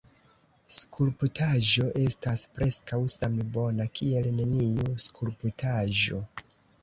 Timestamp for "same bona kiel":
3.15-4.29